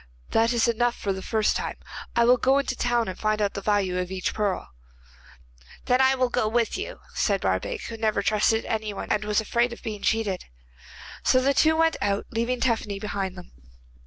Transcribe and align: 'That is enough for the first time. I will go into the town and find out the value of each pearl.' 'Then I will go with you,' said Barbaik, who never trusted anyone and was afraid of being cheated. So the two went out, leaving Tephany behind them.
'That 0.31 0.51
is 0.51 0.67
enough 0.67 0.95
for 0.97 1.13
the 1.13 1.21
first 1.21 1.55
time. 1.55 1.77
I 2.15 2.25
will 2.25 2.37
go 2.37 2.57
into 2.57 2.73
the 2.75 2.81
town 2.81 3.07
and 3.07 3.15
find 3.19 3.39
out 3.39 3.53
the 3.53 3.61
value 3.61 3.99
of 3.99 4.09
each 4.09 4.33
pearl.' 4.33 4.69
'Then 5.85 6.01
I 6.01 6.15
will 6.15 6.29
go 6.29 6.47
with 6.47 6.75
you,' 6.75 7.01
said 7.13 7.39
Barbaik, 7.39 7.83
who 7.83 7.97
never 7.97 8.23
trusted 8.23 8.65
anyone 8.65 9.11
and 9.11 9.23
was 9.23 9.39
afraid 9.41 9.71
of 9.73 9.83
being 9.83 10.01
cheated. 10.01 10.45
So 11.23 11.39
the 11.39 11.53
two 11.53 11.75
went 11.77 11.97
out, 12.01 12.25
leaving 12.31 12.59
Tephany 12.59 12.99
behind 12.99 13.37
them. 13.37 13.51